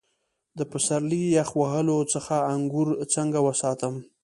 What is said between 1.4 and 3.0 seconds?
وهلو څخه انګور